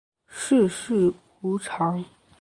[0.29, 2.03] 世事无常